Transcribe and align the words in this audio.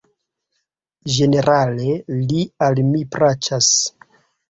Ĝenerale 1.17 1.99
li 2.25 2.43
al 2.71 2.85
mi 2.91 3.07
plaĉas. 3.15 3.73